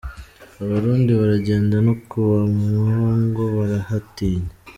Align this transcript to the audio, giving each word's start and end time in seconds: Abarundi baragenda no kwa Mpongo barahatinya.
Abarundi 0.63 1.11
baragenda 1.19 1.75
no 1.85 1.93
kwa 2.07 2.37
Mpongo 2.57 3.43
barahatinya. 3.55 4.53